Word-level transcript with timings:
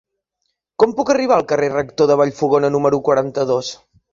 Com 0.83 0.95
puc 0.99 1.11
arribar 1.15 1.35
al 1.35 1.45
carrer 1.53 1.69
del 1.73 1.77
Rector 1.81 2.11
de 2.13 2.17
Vallfogona 2.23 2.73
número 2.77 3.03
quaranta-dos? 3.11 3.71